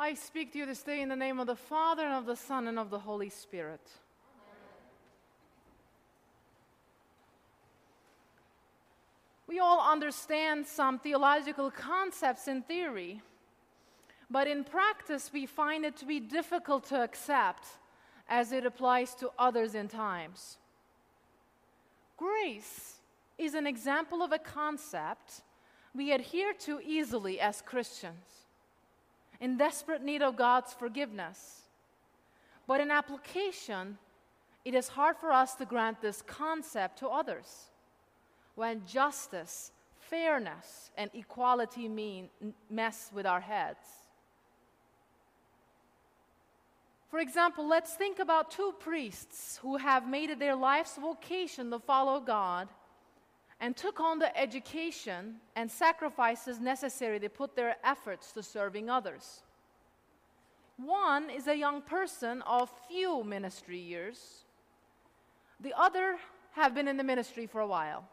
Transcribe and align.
I 0.00 0.14
speak 0.14 0.54
to 0.54 0.58
you 0.58 0.64
this 0.64 0.82
day 0.82 1.02
in 1.02 1.10
the 1.10 1.14
name 1.14 1.38
of 1.38 1.46
the 1.46 1.54
Father, 1.54 2.02
and 2.06 2.14
of 2.14 2.24
the 2.24 2.34
Son, 2.34 2.66
and 2.68 2.78
of 2.78 2.88
the 2.88 3.00
Holy 3.00 3.28
Spirit. 3.28 3.86
We 9.46 9.58
all 9.58 9.86
understand 9.86 10.66
some 10.66 10.98
theological 10.98 11.70
concepts 11.70 12.48
in 12.48 12.62
theory, 12.62 13.20
but 14.30 14.46
in 14.46 14.64
practice, 14.64 15.30
we 15.34 15.44
find 15.44 15.84
it 15.84 15.98
to 15.98 16.06
be 16.06 16.18
difficult 16.18 16.84
to 16.84 17.02
accept 17.02 17.66
as 18.26 18.52
it 18.52 18.64
applies 18.64 19.14
to 19.16 19.30
others 19.38 19.74
in 19.74 19.86
times. 19.86 20.56
Grace 22.16 22.94
is 23.36 23.52
an 23.52 23.66
example 23.66 24.22
of 24.22 24.32
a 24.32 24.38
concept 24.38 25.42
we 25.94 26.10
adhere 26.10 26.54
to 26.60 26.80
easily 26.80 27.38
as 27.38 27.60
Christians, 27.60 28.39
in 29.40 29.56
desperate 29.56 30.02
need 30.02 30.22
of 30.22 30.36
God's 30.36 30.72
forgiveness. 30.72 31.62
But 32.66 32.80
in 32.80 32.90
application, 32.90 33.98
it 34.64 34.74
is 34.74 34.88
hard 34.88 35.16
for 35.16 35.32
us 35.32 35.54
to 35.56 35.64
grant 35.64 36.00
this 36.00 36.22
concept 36.22 36.98
to 36.98 37.08
others 37.08 37.70
when 38.54 38.82
justice, 38.86 39.72
fairness, 39.98 40.90
and 40.96 41.10
equality 41.14 41.88
mean, 41.88 42.28
mess 42.68 43.10
with 43.14 43.26
our 43.26 43.40
heads. 43.40 43.86
For 47.10 47.18
example, 47.18 47.66
let's 47.66 47.94
think 47.94 48.20
about 48.20 48.52
two 48.52 48.72
priests 48.78 49.58
who 49.62 49.78
have 49.78 50.08
made 50.08 50.30
it 50.30 50.38
their 50.38 50.54
life's 50.54 50.96
vocation 50.96 51.70
to 51.70 51.80
follow 51.80 52.20
God 52.20 52.68
and 53.60 53.76
took 53.76 54.00
on 54.00 54.18
the 54.18 54.36
education 54.38 55.36
and 55.54 55.70
sacrifices 55.70 56.58
necessary 56.58 57.20
to 57.20 57.28
put 57.28 57.54
their 57.54 57.76
efforts 57.84 58.32
to 58.32 58.42
serving 58.42 58.88
others. 58.88 59.42
One 60.76 61.28
is 61.28 61.46
a 61.46 61.54
young 61.54 61.82
person 61.82 62.42
of 62.42 62.70
few 62.88 63.22
ministry 63.22 63.78
years. 63.78 64.44
The 65.60 65.74
other 65.76 66.16
have 66.52 66.74
been 66.74 66.88
in 66.88 66.96
the 66.96 67.04
ministry 67.04 67.46
for 67.46 67.60
a 67.60 67.66
while. 67.66 68.04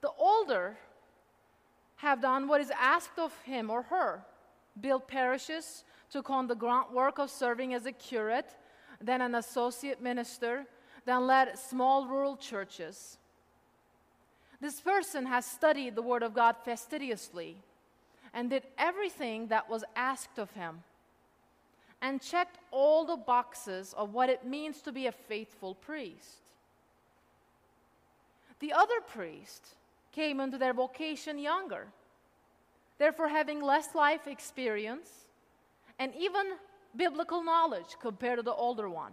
The 0.00 0.10
older 0.18 0.76
have 1.96 2.20
done 2.20 2.48
what 2.48 2.60
is 2.60 2.72
asked 2.78 3.18
of 3.18 3.32
him 3.42 3.70
or 3.70 3.82
her 3.82 4.24
built 4.80 5.08
parishes, 5.08 5.84
took 6.10 6.30
on 6.30 6.46
the 6.46 6.54
grunt 6.54 6.92
work 6.92 7.18
of 7.18 7.30
serving 7.30 7.74
as 7.74 7.86
a 7.86 7.92
curate, 7.92 8.54
then 9.00 9.20
an 9.20 9.34
associate 9.34 10.02
minister, 10.02 10.66
then 11.04 11.26
led 11.26 11.58
small 11.58 12.06
rural 12.06 12.36
churches. 12.36 13.18
This 14.60 14.80
person 14.80 15.26
has 15.26 15.44
studied 15.44 15.94
the 15.94 16.02
Word 16.02 16.22
of 16.22 16.34
God 16.34 16.56
fastidiously 16.64 17.56
and 18.32 18.50
did 18.50 18.64
everything 18.78 19.48
that 19.48 19.68
was 19.68 19.84
asked 19.94 20.38
of 20.38 20.50
him 20.52 20.82
and 22.00 22.20
checked 22.20 22.58
all 22.70 23.04
the 23.04 23.16
boxes 23.16 23.94
of 23.96 24.12
what 24.12 24.28
it 24.28 24.46
means 24.46 24.80
to 24.82 24.92
be 24.92 25.06
a 25.06 25.12
faithful 25.12 25.74
priest. 25.74 26.40
The 28.60 28.72
other 28.72 29.00
priest 29.06 29.74
came 30.12 30.40
into 30.40 30.58
their 30.58 30.72
vocation 30.72 31.38
younger, 31.38 31.86
therefore 32.98 33.28
having 33.28 33.60
less 33.60 33.94
life 33.94 34.26
experience 34.26 35.10
and 35.98 36.14
even 36.14 36.46
biblical 36.94 37.42
knowledge 37.42 37.96
compared 38.00 38.38
to 38.38 38.42
the 38.42 38.54
older 38.54 38.88
one. 38.88 39.12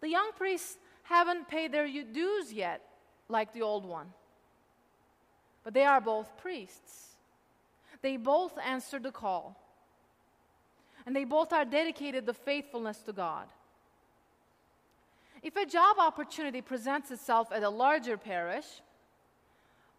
The 0.00 0.08
young 0.08 0.30
priests 0.36 0.76
haven't 1.04 1.48
paid 1.48 1.72
their 1.72 1.86
dues 1.86 2.52
yet, 2.52 2.82
like 3.28 3.52
the 3.52 3.62
old 3.62 3.84
one. 3.84 4.12
But 5.62 5.74
they 5.74 5.84
are 5.84 6.00
both 6.00 6.36
priests. 6.36 7.08
They 8.02 8.16
both 8.16 8.52
answer 8.64 8.98
the 8.98 9.10
call. 9.10 9.56
And 11.06 11.14
they 11.14 11.24
both 11.24 11.52
are 11.52 11.64
dedicated 11.64 12.26
to 12.26 12.34
faithfulness 12.34 12.98
to 13.02 13.12
God. 13.12 13.46
If 15.42 15.56
a 15.56 15.66
job 15.66 15.96
opportunity 15.98 16.62
presents 16.62 17.10
itself 17.10 17.52
at 17.52 17.62
a 17.62 17.68
larger 17.68 18.16
parish, 18.16 18.66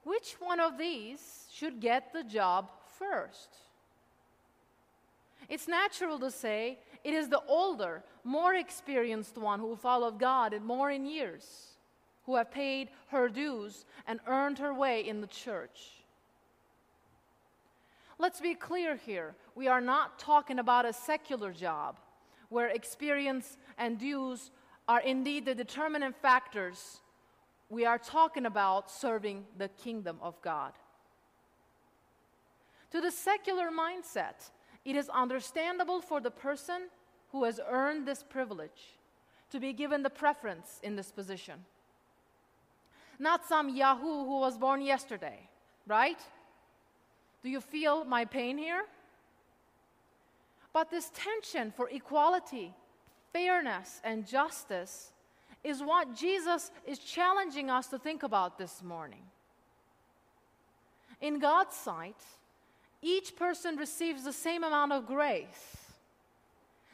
which 0.04 0.36
one 0.40 0.60
of 0.60 0.78
these 0.78 1.46
should 1.52 1.80
get 1.80 2.14
the 2.14 2.24
job 2.24 2.70
first? 2.98 3.50
It's 5.48 5.68
natural 5.68 6.18
to 6.20 6.32
say 6.32 6.80
it 7.04 7.14
is 7.14 7.30
the 7.30 7.42
older, 7.48 8.04
more 8.24 8.56
experienced 8.56 9.38
one 9.38 9.60
who 9.60 9.76
followed 9.76 10.20
God 10.20 10.54
and 10.54 10.66
more 10.66 10.90
in 10.90 11.06
years, 11.06 11.75
who 12.26 12.36
have 12.36 12.52
paid 12.52 12.90
her 13.08 13.30
dues 13.30 13.86
and 14.08 14.20
earned 14.28 14.60
her 14.60 14.74
way 14.74 15.08
in 15.08 15.22
the 15.22 15.28
church. 15.28 16.04
Let's 18.18 18.40
be 18.40 18.56
clear 18.56 18.96
here. 18.96 19.36
We 19.56 19.68
are 19.68 19.82
not 19.82 20.20
talking 20.20 20.60
about 20.60 20.86
a 20.86 20.94
secular 20.94 21.52
job 21.52 22.00
where 22.50 22.68
experience 22.68 23.58
and 23.78 24.00
dues 24.00 24.52
are 24.88 25.02
indeed 25.02 25.46
the 25.46 25.56
determinant 25.56 26.16
factors 26.22 27.02
we 27.70 27.86
are 27.86 27.98
talking 27.98 28.46
about 28.46 28.92
serving 28.92 29.46
the 29.58 29.68
kingdom 29.70 30.18
of 30.22 30.40
God. 30.42 30.74
To 32.92 33.02
the 33.02 33.12
secular 33.12 33.70
mindset, 33.70 34.50
it 34.86 34.96
is 34.96 35.10
understandable 35.10 36.00
for 36.00 36.22
the 36.22 36.32
person 36.32 36.90
who 37.32 37.44
has 37.44 37.60
earned 37.68 38.08
this 38.08 38.24
privilege 38.24 39.00
to 39.50 39.60
be 39.60 39.74
given 39.74 40.04
the 40.04 40.10
preference 40.10 40.80
in 40.84 40.96
this 40.96 41.12
position. 41.12 41.56
Not 43.20 43.46
some 43.46 43.70
Yahoo 43.70 44.26
who 44.26 44.40
was 44.40 44.58
born 44.58 44.82
yesterday, 44.82 45.40
right? 45.88 46.20
Do 47.44 47.50
you 47.50 47.62
feel 47.62 48.06
my 48.06 48.26
pain 48.26 48.58
here? 48.58 48.86
But 50.74 50.90
this 50.90 51.12
tension 51.14 51.72
for 51.72 51.90
equality, 51.90 52.74
fairness, 53.32 54.02
and 54.04 54.28
justice 54.28 55.14
is 55.64 55.82
what 55.82 56.16
Jesus 56.16 56.72
is 56.86 57.00
challenging 57.00 57.70
us 57.70 57.88
to 57.88 57.98
think 57.98 58.24
about 58.24 58.58
this 58.58 58.84
morning. 58.84 59.24
In 61.22 61.40
God's 61.40 61.76
sight, 61.76 62.22
each 63.02 63.36
person 63.36 63.78
receives 63.78 64.24
the 64.24 64.34
same 64.34 64.64
amount 64.64 64.92
of 64.92 65.08
grace 65.08 65.78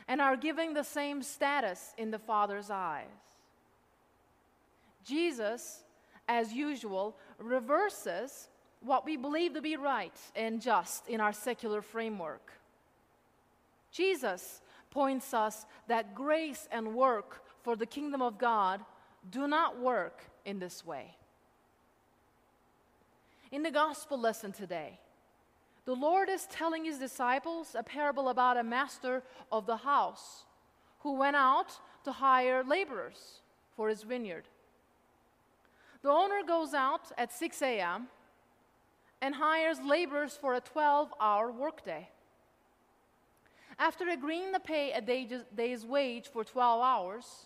and 0.08 0.22
are 0.22 0.36
given 0.36 0.74
the 0.74 0.84
same 0.84 1.24
status 1.24 1.94
in 1.98 2.12
the 2.12 2.20
Father's 2.20 2.70
eyes. 2.70 3.08
Jesus, 5.04 5.84
as 6.32 6.54
usual, 6.54 7.18
reverses 7.40 8.48
what 8.80 9.06
we 9.06 9.18
believe 9.18 9.54
to 9.54 9.62
be 9.62 9.76
right 9.76 10.16
and 10.34 10.62
just 10.62 11.10
in 11.10 11.20
our 11.20 11.34
secular 11.34 11.82
framework. 11.82 12.54
Jesus 13.92 14.62
points 14.92 15.34
us 15.34 15.66
that 15.90 16.16
grace 16.16 16.70
and 16.72 16.96
work 16.96 17.44
for 17.64 17.76
the 17.76 17.86
kingdom 17.86 18.22
of 18.22 18.38
God 18.38 18.80
do 19.30 19.46
not 19.46 19.78
work 19.78 20.24
in 20.46 20.60
this 20.60 20.86
way. 20.86 21.16
In 23.52 23.62
the 23.62 23.72
gospel 23.72 24.18
lesson 24.18 24.54
today, 24.54 25.00
the 25.84 25.96
Lord 25.96 26.30
is 26.30 26.46
telling 26.46 26.86
his 26.86 26.98
disciples 26.98 27.76
a 27.78 27.84
parable 27.84 28.30
about 28.30 28.56
a 28.56 28.64
master 28.64 29.22
of 29.52 29.66
the 29.66 29.78
house 29.78 30.46
who 31.00 31.18
went 31.18 31.36
out 31.36 31.78
to 32.06 32.14
hire 32.14 32.64
laborers 32.64 33.42
for 33.76 33.90
his 33.90 34.04
vineyard. 34.04 34.46
The 36.04 36.10
owner 36.10 36.42
goes 36.48 36.74
out 36.74 37.12
at 37.18 37.32
6 37.32 37.62
a.m. 37.62 38.08
and 39.22 39.36
hires 39.36 39.78
laborers 39.86 40.38
for 40.40 40.56
a 40.56 40.62
12 40.62 41.14
hour 41.20 41.52
workday. 41.52 42.10
After 43.78 44.10
agreeing 44.10 44.54
to 44.54 44.60
pay 44.60 44.92
a 44.92 45.02
day's 45.02 45.86
wage 45.86 46.28
for 46.28 46.44
12 46.44 46.82
hours, 46.82 47.46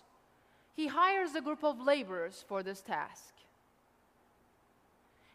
he 0.74 0.86
hires 0.88 1.34
a 1.34 1.40
group 1.40 1.64
of 1.64 1.80
laborers 1.80 2.44
for 2.46 2.62
this 2.62 2.80
task. 2.80 3.34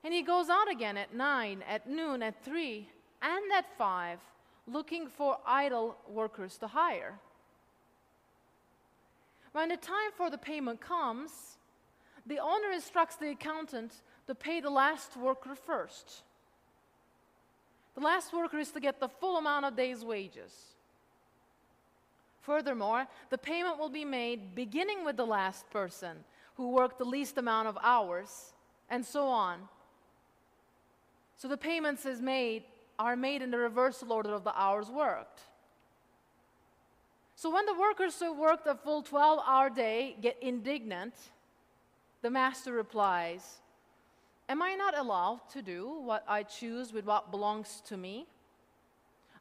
And 0.03 0.13
he 0.13 0.21
goes 0.23 0.49
out 0.49 0.69
again 0.69 0.97
at 0.97 1.13
9, 1.13 1.63
at 1.67 1.87
noon, 1.87 2.23
at 2.23 2.43
3, 2.43 2.87
and 3.21 3.51
at 3.55 3.65
5, 3.77 4.19
looking 4.67 5.07
for 5.07 5.37
idle 5.45 5.95
workers 6.07 6.57
to 6.57 6.67
hire. 6.67 7.19
When 9.51 9.69
the 9.69 9.77
time 9.77 10.11
for 10.15 10.29
the 10.29 10.37
payment 10.37 10.81
comes, 10.81 11.57
the 12.25 12.39
owner 12.39 12.71
instructs 12.73 13.15
the 13.15 13.29
accountant 13.29 13.93
to 14.27 14.35
pay 14.35 14.61
the 14.61 14.69
last 14.69 15.17
worker 15.17 15.55
first. 15.55 16.23
The 17.95 18.01
last 18.01 18.33
worker 18.33 18.57
is 18.57 18.71
to 18.71 18.79
get 18.79 18.99
the 18.99 19.09
full 19.09 19.37
amount 19.37 19.65
of 19.65 19.75
day's 19.75 20.03
wages. 20.03 20.53
Furthermore, 22.41 23.07
the 23.29 23.37
payment 23.37 23.77
will 23.77 23.89
be 23.89 24.05
made 24.05 24.55
beginning 24.55 25.05
with 25.05 25.17
the 25.17 25.25
last 25.25 25.69
person 25.69 26.17
who 26.55 26.69
worked 26.69 26.97
the 26.97 27.05
least 27.05 27.37
amount 27.37 27.67
of 27.67 27.77
hours, 27.81 28.53
and 28.89 29.05
so 29.05 29.27
on. 29.27 29.59
So 31.37 31.47
the 31.47 31.57
payments 31.57 32.05
is 32.05 32.21
made 32.21 32.63
are 32.99 33.15
made 33.15 33.41
in 33.41 33.49
the 33.49 33.57
reversal 33.57 34.13
order 34.13 34.33
of 34.33 34.43
the 34.43 34.55
hours 34.55 34.87
worked. 34.89 35.41
So 37.35 37.51
when 37.51 37.65
the 37.65 37.73
workers 37.73 38.19
who 38.19 38.31
worked 38.39 38.67
a 38.67 38.75
full 38.75 39.01
12 39.01 39.39
hour 39.47 39.69
day 39.71 40.15
get 40.21 40.37
indignant, 40.41 41.13
the 42.21 42.29
master 42.29 42.73
replies, 42.73 43.61
Am 44.49 44.61
I 44.61 44.75
not 44.75 44.97
allowed 44.97 45.41
to 45.53 45.61
do 45.61 46.01
what 46.03 46.23
I 46.27 46.43
choose 46.43 46.91
with 46.91 47.05
what 47.05 47.31
belongs 47.31 47.81
to 47.87 47.97
me? 47.97 48.27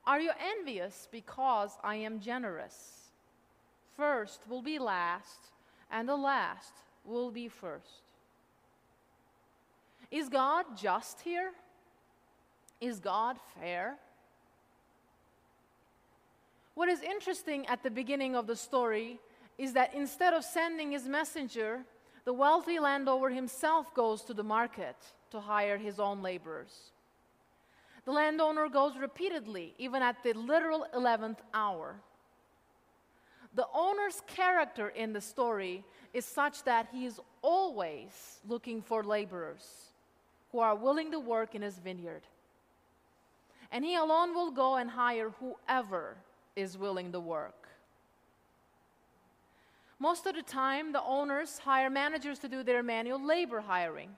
Are 0.07 0.21
you 0.21 0.31
envious 0.59 1.09
because 1.11 1.77
I 1.83 1.97
am 1.97 2.21
generous? 2.21 3.11
First 3.97 4.41
will 4.49 4.63
be 4.63 4.79
last, 4.79 5.51
and 5.91 6.09
the 6.09 6.17
last 6.17 6.73
will 7.05 7.31
be 7.31 7.49
first. 7.49 8.03
Is 10.11 10.29
God 10.29 10.65
just 10.77 11.21
here? 11.21 11.53
Is 12.81 12.99
God 12.99 13.37
fair? 13.61 13.97
What 16.75 16.89
is 16.89 17.03
interesting 17.03 17.67
at 17.67 17.83
the 17.83 17.91
beginning 17.91 18.35
of 18.35 18.47
the 18.47 18.57
story 18.57 19.21
is 19.59 19.75
that 19.75 19.93
instead 19.93 20.33
of 20.33 20.45
sending 20.45 20.93
his 20.93 21.07
messenger, 21.07 21.85
the 22.25 22.33
wealthy 22.33 22.79
landowner 22.79 23.31
himself 23.31 23.95
goes 23.95 24.23
to 24.23 24.35
the 24.35 24.43
market 24.43 24.97
to 25.31 25.41
hire 25.41 25.79
his 25.79 25.99
own 25.99 26.23
laborers. 26.23 26.93
The 28.05 28.13
landowner 28.13 28.69
goes 28.69 28.97
repeatedly, 28.97 29.75
even 29.79 30.03
at 30.03 30.23
the 30.23 30.33
literal 30.33 30.87
11th 30.95 31.39
hour. 31.53 31.97
The 33.55 33.67
owner's 33.75 34.23
character 34.27 34.89
in 34.89 35.13
the 35.13 35.21
story 35.21 35.85
is 36.15 36.25
such 36.25 36.65
that 36.65 36.89
he 36.93 37.05
is 37.05 37.21
always 37.43 38.41
looking 38.49 38.81
for 38.81 39.03
laborers 39.03 39.91
who 40.53 40.61
are 40.61 40.75
willing 40.75 41.11
to 41.13 41.21
work 41.21 41.55
in 41.55 41.63
his 41.63 41.79
vineyard. 41.79 42.23
And 43.73 43.85
he 43.85 43.95
alone 43.95 44.35
will 44.35 44.51
go 44.51 44.77
and 44.77 44.91
hire 44.91 45.31
whoever 45.41 46.17
is 46.57 46.77
willing 46.77 47.13
to 47.13 47.21
work. 47.21 47.60
Most 50.01 50.27
of 50.27 50.35
the 50.35 50.43
time, 50.43 50.93
the 50.93 51.03
owners 51.03 51.59
hire 51.59 51.91
managers 51.91 52.39
to 52.39 52.49
do 52.49 52.63
their 52.63 52.83
manual 52.83 53.23
labor 53.23 53.61
hiring. 53.61 54.09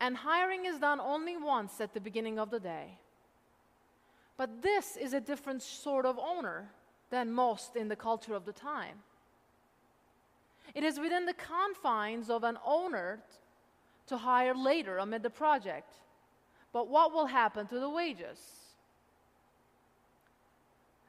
And 0.00 0.16
hiring 0.16 0.66
is 0.66 0.78
done 0.78 1.00
only 1.00 1.36
once 1.36 1.80
at 1.80 1.94
the 1.94 2.00
beginning 2.00 2.38
of 2.38 2.50
the 2.50 2.60
day. 2.60 2.98
But 4.36 4.62
this 4.62 4.96
is 4.96 5.12
a 5.12 5.20
different 5.20 5.62
sort 5.62 6.06
of 6.06 6.16
owner 6.16 6.70
than 7.10 7.32
most 7.32 7.74
in 7.74 7.88
the 7.88 7.96
culture 7.96 8.34
of 8.34 8.44
the 8.44 8.52
time. 8.52 8.98
It 10.74 10.84
is 10.84 10.98
within 10.98 11.26
the 11.26 11.34
confines 11.34 12.30
of 12.30 12.44
an 12.44 12.56
owner 12.64 13.18
to 14.06 14.16
hire 14.16 14.54
later 14.54 14.98
amid 14.98 15.24
the 15.24 15.30
project. 15.30 15.92
But 16.72 16.88
what 16.88 17.12
will 17.12 17.26
happen 17.26 17.66
to 17.66 17.80
the 17.80 17.90
wages? 17.90 18.38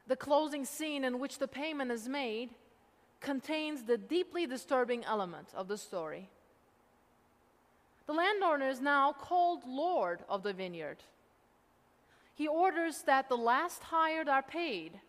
The 0.08 0.16
closing 0.16 0.64
scene 0.64 1.04
in 1.04 1.20
which 1.20 1.38
the 1.38 1.48
payment 1.48 1.92
is 1.92 2.08
made 2.08 2.50
contains 3.24 3.82
the 3.82 3.98
deeply 3.98 4.46
disturbing 4.46 5.04
element 5.04 5.48
of 5.54 5.66
the 5.66 5.78
story. 5.78 6.28
The 8.06 8.12
landowner 8.12 8.68
is 8.68 8.80
now 8.80 9.12
called 9.12 9.64
Lord 9.66 10.20
of 10.28 10.42
the 10.42 10.52
vineyard. 10.52 10.98
He 12.34 12.46
orders 12.46 13.02
that 13.02 13.28
the 13.28 13.36
last 13.36 13.82
hired 13.82 14.28
are 14.28 14.42
paid. 14.42 15.00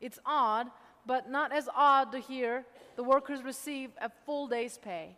It's 0.00 0.18
odd, 0.26 0.66
but 1.06 1.30
not 1.30 1.52
as 1.52 1.68
odd 1.74 2.12
to 2.12 2.18
hear 2.18 2.64
the 2.96 3.04
workers 3.04 3.42
receive 3.42 3.90
a 4.00 4.10
full 4.26 4.48
day's 4.48 4.76
pay. 4.76 5.16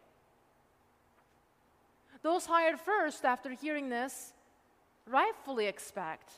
Those 2.23 2.45
hired 2.45 2.79
first, 2.79 3.25
after 3.25 3.51
hearing 3.51 3.89
this, 3.89 4.35
rightfully 5.09 5.67
expect 5.67 6.31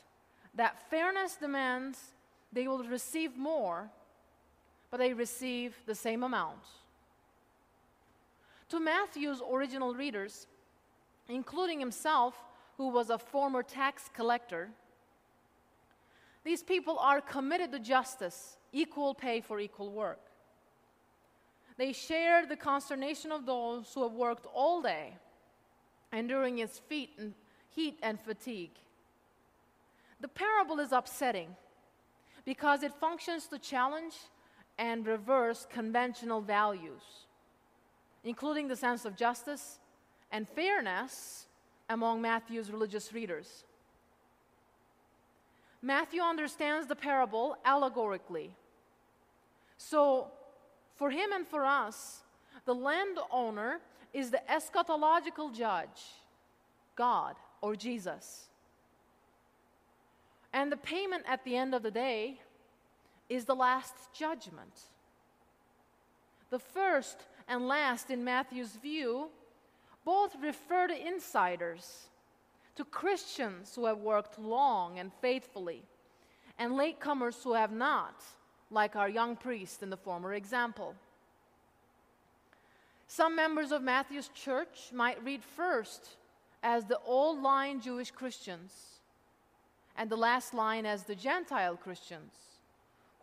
that 0.55 0.89
fairness 0.89 1.35
demands 1.35 1.99
they 2.53 2.67
will 2.67 2.83
receive 2.83 3.35
more, 3.35 3.89
but 4.93 4.99
they 4.99 5.11
receive 5.11 5.75
the 5.87 5.95
same 5.95 6.21
amount. 6.21 6.59
To 8.69 8.79
Matthew's 8.79 9.41
original 9.51 9.95
readers, 9.95 10.45
including 11.27 11.79
himself, 11.79 12.35
who 12.77 12.89
was 12.89 13.09
a 13.09 13.17
former 13.17 13.63
tax 13.63 14.07
collector, 14.13 14.69
these 16.43 16.61
people 16.61 16.99
are 16.99 17.21
committed 17.21 17.71
to 17.71 17.79
justice, 17.79 18.57
equal 18.71 19.15
pay 19.15 19.41
for 19.41 19.59
equal 19.59 19.91
work. 19.91 20.19
They 21.75 21.91
share 21.91 22.45
the 22.45 22.55
consternation 22.55 23.31
of 23.31 23.47
those 23.47 23.91
who 23.95 24.03
have 24.03 24.13
worked 24.13 24.45
all 24.53 24.79
day, 24.83 25.17
enduring 26.11 26.59
its 26.59 26.77
feet 26.77 27.09
and 27.17 27.33
heat 27.71 27.97
and 28.03 28.19
fatigue. 28.19 28.77
The 30.21 30.27
parable 30.27 30.79
is 30.79 30.91
upsetting 30.91 31.55
because 32.45 32.83
it 32.83 32.93
functions 32.93 33.47
to 33.47 33.57
challenge 33.57 34.13
and 34.77 35.05
reverse 35.05 35.67
conventional 35.69 36.41
values, 36.41 37.01
including 38.23 38.67
the 38.67 38.75
sense 38.75 39.05
of 39.05 39.15
justice 39.15 39.79
and 40.31 40.47
fairness 40.47 41.47
among 41.89 42.21
Matthew's 42.21 42.71
religious 42.71 43.13
readers. 43.13 43.65
Matthew 45.81 46.21
understands 46.21 46.87
the 46.87 46.95
parable 46.95 47.57
allegorically. 47.65 48.55
So, 49.77 50.31
for 50.95 51.11
him 51.11 51.33
and 51.33 51.45
for 51.45 51.65
us, 51.65 52.23
the 52.65 52.73
landowner 52.73 53.79
is 54.13 54.31
the 54.31 54.41
eschatological 54.49 55.53
judge, 55.53 56.01
God 56.95 57.35
or 57.61 57.75
Jesus. 57.75 58.47
And 60.53 60.71
the 60.71 60.77
payment 60.77 61.23
at 61.27 61.43
the 61.43 61.57
end 61.57 61.73
of 61.75 61.83
the 61.83 61.91
day 61.91 62.39
is 63.29 63.45
the 63.45 63.55
last 63.55 63.93
judgment. 64.13 64.81
The 66.49 66.59
first 66.59 67.17
and 67.47 67.67
last, 67.67 68.09
in 68.09 68.23
Matthew's 68.23 68.75
view, 68.75 69.29
both 70.05 70.35
refer 70.41 70.87
to 70.87 71.07
insiders, 71.07 72.07
to 72.75 72.85
Christians 72.85 73.73
who 73.75 73.85
have 73.85 73.99
worked 73.99 74.39
long 74.39 74.99
and 74.99 75.11
faithfully, 75.21 75.83
and 76.59 76.73
latecomers 76.73 77.41
who 77.43 77.53
have 77.53 77.71
not, 77.71 78.23
like 78.69 78.95
our 78.95 79.09
young 79.09 79.35
priest 79.35 79.83
in 79.83 79.89
the 79.89 79.97
former 79.97 80.33
example. 80.33 80.95
Some 83.07 83.35
members 83.35 83.71
of 83.71 83.83
Matthew's 83.83 84.29
church 84.29 84.91
might 84.91 85.23
read 85.23 85.43
first 85.43 86.17
as 86.63 86.85
the 86.85 86.99
old 87.05 87.41
line 87.41 87.81
Jewish 87.81 88.11
Christians, 88.11 88.71
and 89.95 90.09
the 90.09 90.17
last 90.17 90.53
line 90.53 90.85
as 90.85 91.03
the 91.03 91.15
Gentile 91.15 91.75
Christians, 91.75 92.33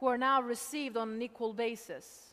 who 0.01 0.07
are 0.07 0.19
now 0.19 0.41
received 0.41 0.97
on 0.97 1.11
an 1.11 1.23
equal 1.23 1.53
basis. 1.53 2.33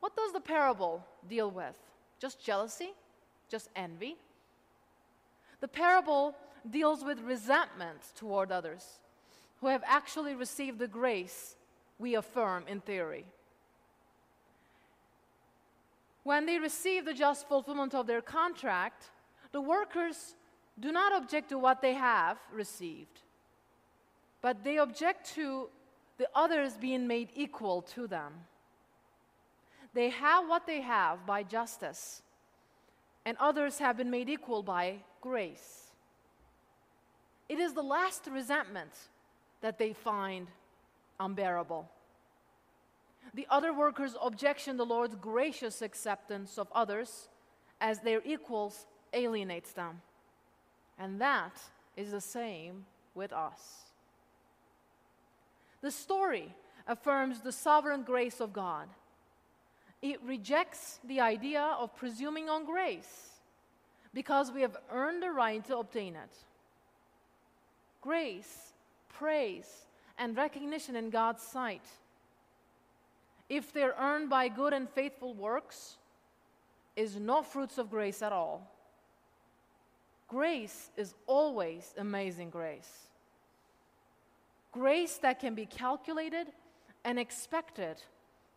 What 0.00 0.16
does 0.16 0.32
the 0.32 0.40
parable 0.40 1.04
deal 1.28 1.50
with? 1.50 1.78
Just 2.18 2.42
jealousy? 2.42 2.92
Just 3.48 3.68
envy? 3.76 4.16
The 5.60 5.68
parable 5.68 6.34
deals 6.68 7.04
with 7.04 7.20
resentment 7.20 8.00
toward 8.16 8.50
others 8.50 8.98
who 9.60 9.68
have 9.68 9.84
actually 9.86 10.34
received 10.34 10.78
the 10.78 10.88
grace 10.88 11.54
we 11.98 12.14
affirm 12.16 12.64
in 12.66 12.80
theory. 12.80 13.26
When 16.24 16.46
they 16.46 16.58
receive 16.58 17.04
the 17.04 17.14
just 17.14 17.48
fulfillment 17.48 17.94
of 17.94 18.06
their 18.06 18.22
contract, 18.22 19.10
the 19.52 19.60
workers 19.60 20.34
do 20.80 20.90
not 20.90 21.12
object 21.12 21.50
to 21.50 21.58
what 21.58 21.82
they 21.82 21.94
have 21.94 22.38
received, 22.52 23.20
but 24.42 24.64
they 24.64 24.78
object 24.78 25.34
to 25.34 25.68
the 26.18 26.28
others 26.34 26.76
being 26.76 27.06
made 27.06 27.30
equal 27.34 27.82
to 27.82 28.06
them. 28.06 28.32
They 29.94 30.10
have 30.10 30.48
what 30.48 30.66
they 30.66 30.80
have 30.80 31.24
by 31.24 31.42
justice, 31.44 32.22
and 33.24 33.36
others 33.38 33.78
have 33.78 33.96
been 33.96 34.10
made 34.10 34.28
equal 34.28 34.62
by 34.62 34.96
grace. 35.20 35.86
It 37.48 37.58
is 37.58 37.74
the 37.74 37.82
last 37.82 38.26
resentment 38.26 38.92
that 39.60 39.78
they 39.78 39.92
find 39.92 40.48
unbearable. 41.20 41.88
The 43.34 43.46
other 43.48 43.72
workers' 43.72 44.16
objection 44.20 44.76
the 44.76 44.86
Lord's 44.86 45.14
gracious 45.14 45.82
acceptance 45.82 46.58
of 46.58 46.68
others 46.74 47.28
as 47.80 48.00
their 48.00 48.20
equals 48.24 48.86
alienates 49.12 49.72
them. 49.72 50.00
And 50.98 51.20
that 51.20 51.56
is 51.96 52.10
the 52.10 52.20
same 52.20 52.86
with 53.14 53.32
us. 53.32 53.91
The 55.82 55.90
story 55.90 56.54
affirms 56.86 57.40
the 57.40 57.52
sovereign 57.52 58.02
grace 58.02 58.40
of 58.40 58.52
God 58.52 58.88
it 60.02 60.20
rejects 60.24 60.98
the 61.04 61.20
idea 61.20 61.62
of 61.62 61.94
presuming 61.94 62.48
on 62.48 62.66
grace 62.66 63.38
because 64.12 64.50
we 64.50 64.60
have 64.62 64.76
earned 64.90 65.22
the 65.22 65.30
right 65.30 65.64
to 65.66 65.78
obtain 65.78 66.16
it. 66.16 66.34
Grace, 68.00 68.72
praise, 69.08 69.86
and 70.18 70.36
recognition 70.36 70.96
in 70.96 71.08
God's 71.08 71.42
sight, 71.42 71.84
if 73.48 73.72
they're 73.72 73.94
earned 73.98 74.28
by 74.28 74.48
good 74.48 74.72
and 74.72 74.90
faithful 74.90 75.34
works, 75.34 75.96
is 76.96 77.16
no 77.16 77.42
fruits 77.42 77.78
of 77.78 77.88
grace 77.88 78.22
at 78.22 78.32
all. 78.32 78.68
Grace 80.26 80.90
is 80.96 81.14
always 81.26 81.94
amazing 81.96 82.50
grace. 82.50 83.08
Grace 84.72 85.18
that 85.18 85.38
can 85.38 85.54
be 85.54 85.66
calculated 85.66 86.48
and 87.04 87.18
expected 87.18 87.96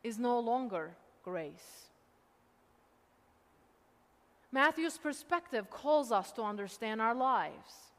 is 0.03 0.17
no 0.17 0.39
longer 0.39 0.95
grace. 1.23 1.89
Matthew's 4.51 4.97
perspective 4.97 5.69
calls 5.69 6.13
us 6.13 6.31
to 6.31 6.41
understand 6.41 7.01
our 7.01 7.13
lives 7.13 7.91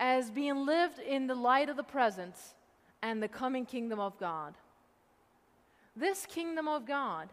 as 0.00 0.30
being 0.30 0.66
lived 0.66 0.98
in 0.98 1.28
the 1.28 1.34
light 1.34 1.68
of 1.68 1.76
the 1.76 1.84
present 1.84 2.34
and 3.02 3.22
the 3.22 3.28
coming 3.28 3.64
kingdom 3.64 4.00
of 4.00 4.18
God. 4.18 4.54
This 5.94 6.26
kingdom 6.26 6.66
of 6.66 6.86
God 6.86 7.28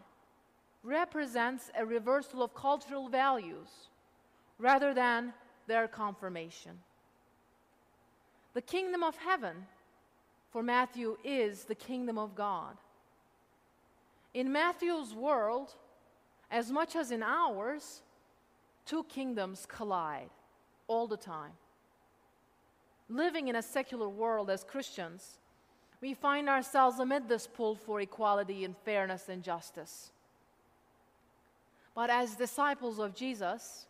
represents 0.84 1.70
a 1.76 1.84
reversal 1.84 2.42
of 2.42 2.54
cultural 2.54 3.08
values 3.08 3.88
rather 4.58 4.94
than 4.94 5.32
their 5.66 5.88
confirmation. 5.88 6.78
The 8.52 8.62
kingdom 8.62 9.02
of 9.02 9.16
heaven 9.16 9.66
for 10.54 10.62
Matthew 10.62 11.16
is 11.24 11.64
the 11.64 11.74
kingdom 11.74 12.16
of 12.16 12.36
God. 12.36 12.76
In 14.34 14.52
Matthew's 14.52 15.12
world, 15.12 15.74
as 16.48 16.70
much 16.70 16.94
as 16.94 17.10
in 17.10 17.24
ours, 17.24 18.02
two 18.86 19.02
kingdoms 19.08 19.66
collide 19.68 20.30
all 20.86 21.08
the 21.08 21.16
time. 21.16 21.50
Living 23.08 23.48
in 23.48 23.56
a 23.56 23.62
secular 23.62 24.08
world 24.08 24.48
as 24.48 24.62
Christians, 24.62 25.40
we 26.00 26.14
find 26.14 26.48
ourselves 26.48 27.00
amid 27.00 27.28
this 27.28 27.48
pull 27.48 27.74
for 27.74 28.00
equality 28.00 28.64
and 28.64 28.76
fairness 28.84 29.28
and 29.28 29.42
justice. 29.42 30.12
But 31.96 32.10
as 32.10 32.36
disciples 32.36 33.00
of 33.00 33.16
Jesus, 33.16 33.86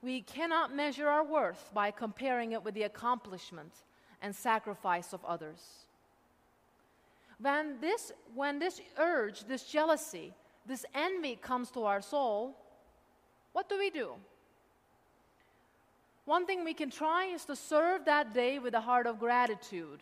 we 0.00 0.20
cannot 0.20 0.76
measure 0.76 1.08
our 1.08 1.24
worth 1.24 1.72
by 1.74 1.90
comparing 1.90 2.52
it 2.52 2.62
with 2.62 2.74
the 2.74 2.84
accomplishment 2.84 3.72
and 4.22 4.34
sacrifice 4.34 5.12
of 5.12 5.24
others. 5.24 5.60
When 7.40 7.80
this, 7.80 8.12
when 8.34 8.58
this 8.58 8.80
urge, 8.98 9.44
this 9.44 9.64
jealousy, 9.64 10.34
this 10.66 10.84
envy 10.94 11.36
comes 11.36 11.70
to 11.70 11.84
our 11.84 12.02
soul, 12.02 12.56
what 13.52 13.68
do 13.68 13.78
we 13.78 13.90
do? 13.90 14.12
One 16.26 16.46
thing 16.46 16.64
we 16.64 16.74
can 16.74 16.90
try 16.90 17.26
is 17.26 17.44
to 17.46 17.56
serve 17.56 18.04
that 18.04 18.34
day 18.34 18.58
with 18.58 18.74
a 18.74 18.80
heart 18.80 19.06
of 19.06 19.18
gratitude 19.18 20.00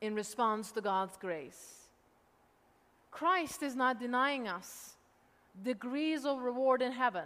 in 0.00 0.14
response 0.14 0.72
to 0.72 0.80
God's 0.80 1.16
grace. 1.16 1.88
Christ 3.10 3.62
is 3.62 3.74
not 3.74 4.00
denying 4.00 4.48
us 4.48 4.96
degrees 5.62 6.24
of 6.24 6.40
reward 6.40 6.82
in 6.82 6.92
heaven, 6.92 7.24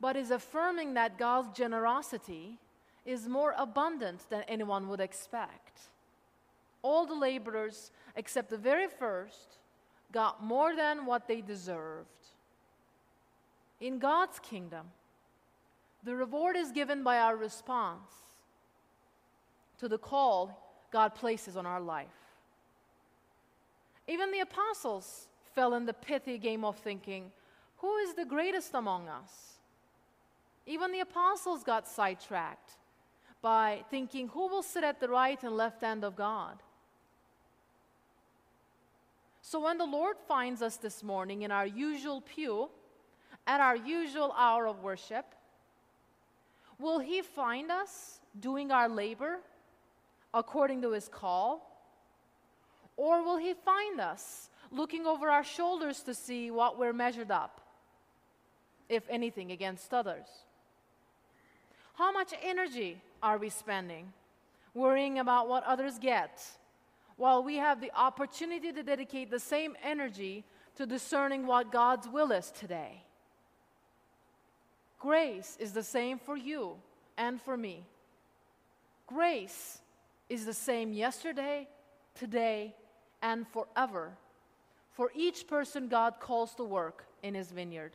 but 0.00 0.16
is 0.16 0.30
affirming 0.30 0.94
that 0.94 1.18
God's 1.18 1.56
generosity 1.56 2.58
is 3.04 3.28
more 3.28 3.54
abundant 3.58 4.28
than 4.30 4.42
anyone 4.42 4.88
would 4.88 5.00
expect. 5.00 5.80
All 6.82 7.06
the 7.06 7.14
laborers, 7.14 7.90
except 8.16 8.50
the 8.50 8.56
very 8.56 8.88
first, 8.88 9.58
got 10.12 10.42
more 10.42 10.74
than 10.74 11.06
what 11.06 11.26
they 11.26 11.40
deserved. 11.40 12.08
In 13.80 13.98
God's 13.98 14.38
kingdom, 14.38 14.86
the 16.04 16.14
reward 16.14 16.56
is 16.56 16.72
given 16.72 17.02
by 17.02 17.18
our 17.18 17.36
response 17.36 18.10
to 19.78 19.88
the 19.88 19.98
call 19.98 20.58
God 20.92 21.14
places 21.14 21.56
on 21.56 21.66
our 21.66 21.80
life. 21.80 22.06
Even 24.06 24.30
the 24.30 24.40
apostles 24.40 25.28
fell 25.54 25.74
in 25.74 25.86
the 25.86 25.92
pithy 25.92 26.38
game 26.38 26.64
of 26.64 26.76
thinking, 26.76 27.30
who 27.78 27.96
is 27.96 28.14
the 28.14 28.24
greatest 28.24 28.74
among 28.74 29.08
us? 29.08 29.58
Even 30.66 30.92
the 30.92 31.00
apostles 31.00 31.64
got 31.64 31.88
sidetracked 31.88 32.76
by 33.42 33.84
thinking, 33.90 34.28
who 34.28 34.46
will 34.46 34.62
sit 34.62 34.84
at 34.84 35.00
the 35.00 35.08
right 35.08 35.42
and 35.42 35.56
left 35.56 35.82
hand 35.82 36.04
of 36.04 36.16
God? 36.16 36.62
So 39.42 39.60
when 39.60 39.76
the 39.76 39.84
Lord 39.84 40.16
finds 40.28 40.62
us 40.62 40.76
this 40.76 41.02
morning 41.02 41.42
in 41.42 41.50
our 41.50 41.66
usual 41.66 42.20
pew, 42.20 42.70
at 43.46 43.60
our 43.60 43.76
usual 43.76 44.32
hour 44.36 44.66
of 44.68 44.82
worship, 44.82 45.34
will 46.78 47.00
He 47.00 47.20
find 47.20 47.70
us 47.70 48.20
doing 48.38 48.70
our 48.70 48.88
labor 48.88 49.40
according 50.32 50.80
to 50.82 50.92
His 50.92 51.08
call? 51.08 51.68
Or 52.96 53.24
will 53.24 53.36
He 53.36 53.54
find 53.54 54.00
us 54.00 54.48
looking 54.70 55.04
over 55.04 55.28
our 55.28 55.44
shoulders 55.44 56.00
to 56.02 56.14
see 56.14 56.50
what 56.52 56.78
we're 56.78 56.92
measured 56.92 57.32
up, 57.32 57.60
if 58.88 59.02
anything, 59.10 59.50
against 59.50 59.92
others? 59.92 60.28
How 61.94 62.12
much 62.12 62.32
energy 62.42 63.00
are 63.22 63.38
we 63.38 63.48
spending 63.48 64.12
worrying 64.74 65.18
about 65.18 65.48
what 65.48 65.64
others 65.64 65.98
get 65.98 66.42
while 67.16 67.42
we 67.42 67.56
have 67.56 67.80
the 67.80 67.92
opportunity 67.94 68.72
to 68.72 68.82
dedicate 68.82 69.30
the 69.30 69.38
same 69.38 69.76
energy 69.82 70.44
to 70.76 70.86
discerning 70.86 71.46
what 71.46 71.70
God's 71.70 72.08
will 72.08 72.32
is 72.32 72.50
today? 72.50 73.02
Grace 74.98 75.56
is 75.60 75.72
the 75.72 75.82
same 75.82 76.18
for 76.18 76.36
you 76.36 76.76
and 77.18 77.40
for 77.40 77.56
me. 77.56 77.84
Grace 79.06 79.80
is 80.28 80.46
the 80.46 80.54
same 80.54 80.92
yesterday, 80.92 81.68
today, 82.14 82.74
and 83.20 83.46
forever 83.48 84.12
for 84.92 85.10
each 85.14 85.46
person 85.46 85.88
God 85.88 86.14
calls 86.20 86.54
to 86.54 86.64
work 86.64 87.06
in 87.22 87.34
his 87.34 87.50
vineyard. 87.50 87.92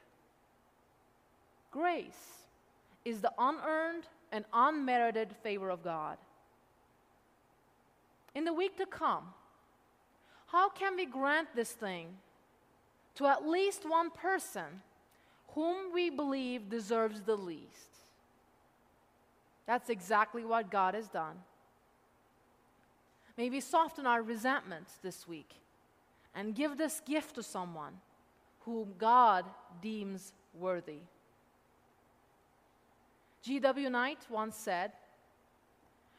Grace 1.72 2.47
is 3.08 3.22
the 3.22 3.32
unearned 3.38 4.04
and 4.34 4.44
unmerited 4.52 5.34
favor 5.42 5.70
of 5.70 5.82
God. 5.82 6.18
In 8.36 8.44
the 8.44 8.54
week 8.54 8.76
to 8.78 8.86
come, 8.86 9.24
how 10.48 10.70
can 10.70 10.98
we 10.98 11.06
grant 11.06 11.56
this 11.56 11.72
thing 11.72 12.08
to 13.16 13.26
at 13.26 13.48
least 13.48 13.90
one 13.90 14.12
person 14.12 14.82
whom 15.56 15.94
we 15.94 16.10
believe 16.10 16.70
deserves 16.70 17.22
the 17.22 17.38
least? 17.38 17.96
That's 19.66 19.90
exactly 19.90 20.44
what 20.44 20.70
God 20.70 20.94
has 20.94 21.08
done. 21.08 21.38
Maybe 23.38 23.62
soften 23.62 24.06
our 24.06 24.22
resentment 24.22 24.88
this 25.02 25.28
week 25.28 25.56
and 26.36 26.54
give 26.54 26.78
this 26.78 27.02
gift 27.06 27.36
to 27.36 27.44
someone 27.44 27.94
whom 28.62 28.96
God 28.98 29.46
deems 29.82 30.34
worthy. 30.54 31.00
G.W. 33.48 33.90
Knight 33.90 34.26
once 34.30 34.58
said, 34.58 34.92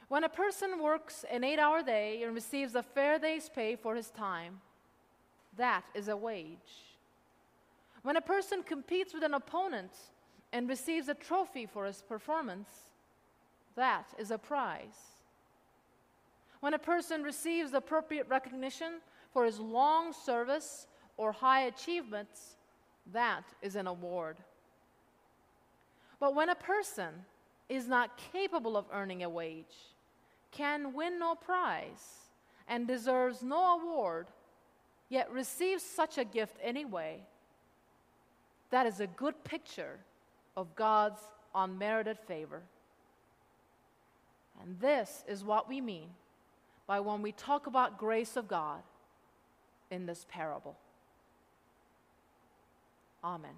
When 0.09 0.25
a 0.25 0.31
person 0.31 0.83
works 0.83 1.27
an 1.31 1.45
eight 1.45 1.59
hour 1.59 1.83
day 1.83 2.23
and 2.23 2.35
receives 2.35 2.75
a 2.75 2.83
fair 2.83 3.19
day's 3.19 3.51
pay 3.51 3.77
for 3.77 3.95
his 3.95 4.09
time, 4.09 4.63
that 5.59 5.85
is 5.95 6.09
a 6.09 6.17
wage. 6.17 6.97
When 8.03 8.17
a 8.17 8.23
person 8.23 8.63
competes 8.63 9.13
with 9.13 9.25
an 9.25 9.35
opponent 9.35 9.91
and 10.55 10.71
receives 10.71 11.09
a 11.09 11.15
trophy 11.15 11.67
for 11.67 11.85
his 11.85 12.01
performance, 12.01 12.71
that 13.77 14.07
is 14.19 14.31
a 14.31 14.39
prize. 14.39 15.19
When 16.61 16.73
a 16.73 16.79
person 16.79 17.23
receives 17.23 17.75
appropriate 17.75 18.27
recognition 18.31 19.03
for 19.35 19.45
his 19.45 19.61
long 19.61 20.15
service 20.15 20.87
or 21.19 21.33
high 21.33 21.65
achievements, 21.65 22.57
that 23.13 23.45
is 23.61 23.77
an 23.77 23.87
award. 23.87 24.39
But 26.21 26.35
when 26.35 26.49
a 26.49 26.55
person 26.55 27.25
is 27.69 27.87
not 27.87 28.21
capable 28.33 28.77
of 28.77 28.87
earning 28.93 29.23
a 29.23 29.29
wage, 29.29 29.95
can 30.51 30.95
win 30.95 31.19
no 31.19 31.35
prize, 31.35 32.29
and 32.67 32.87
deserves 32.87 33.43
no 33.43 33.79
award, 33.81 34.29
yet 35.09 35.31
receives 35.31 35.83
such 35.83 36.19
a 36.19 36.25
gift 36.25 36.57
anyway, 36.63 37.21
that 38.71 38.87
is 38.87 39.01
a 39.01 39.07
good 39.07 39.45
picture 39.45 39.99
of 40.57 40.75
God's 40.75 41.21
unmerited 41.55 42.19
favor. 42.27 42.63
And 44.61 44.79
this 44.81 45.25
is 45.29 45.45
what 45.45 45.69
we 45.69 45.81
mean 45.81 46.09
by 46.87 47.01
when 47.01 47.23
we 47.23 47.33
talk 47.33 47.67
about 47.67 47.99
grace 47.99 48.37
of 48.37 48.49
God 48.49 48.83
in 49.91 50.07
this 50.07 50.27
parable. 50.29 50.77
Amen. 53.23 53.55